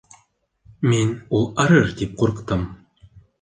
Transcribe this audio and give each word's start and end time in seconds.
Мин 0.93 1.11
ул 1.41 1.45
арыр 1.65 1.93
тип 2.01 2.17
ҡурҡтым. 2.23 2.65